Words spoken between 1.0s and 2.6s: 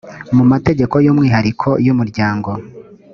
y umwihariko y umuryango